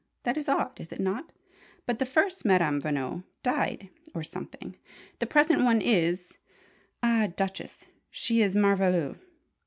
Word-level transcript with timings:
That 0.23 0.35
is 0.35 0.49
odd, 0.49 0.79
is 0.79 0.91
it 0.91 0.99
not? 0.99 1.31
But 1.85 1.99
the 1.99 2.07
first 2.07 2.43
Madame 2.43 2.81
Veno 2.81 3.23
died 3.43 3.89
or 4.15 4.23
something. 4.23 4.75
The 5.19 5.27
present 5.27 5.63
one 5.63 5.79
is 5.79 6.31
ah, 7.03 7.27
Duchess, 7.35 7.85
she 8.09 8.41
is 8.41 8.55
merveilleuse. 8.55 9.19